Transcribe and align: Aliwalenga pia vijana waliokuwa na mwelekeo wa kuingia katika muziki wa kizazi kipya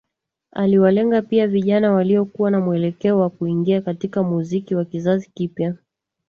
Aliwalenga 0.53 1.21
pia 1.21 1.47
vijana 1.47 1.91
waliokuwa 1.91 2.51
na 2.51 2.59
mwelekeo 2.59 3.19
wa 3.19 3.29
kuingia 3.29 3.81
katika 3.81 4.23
muziki 4.23 4.75
wa 4.75 4.85
kizazi 4.85 5.29
kipya 5.33 5.75